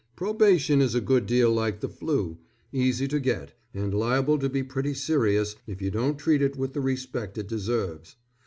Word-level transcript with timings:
Probation 0.15 0.81
is 0.81 0.95
a 0.95 0.99
good 0.99 1.27
deal 1.27 1.53
like 1.53 1.79
the 1.79 1.87
"flu": 1.87 2.39
easy 2.71 3.07
to 3.07 3.19
get, 3.19 3.53
and 3.71 3.93
liable 3.93 4.39
to 4.39 4.49
be 4.49 4.63
pretty 4.63 4.95
serious 4.95 5.55
if 5.67 5.79
you 5.79 5.91
don't 5.91 6.17
treat 6.17 6.41
it 6.41 6.57
with 6.57 6.73
the 6.73 6.81
respect 6.81 7.37
it 7.37 7.47
deserves. 7.47 8.15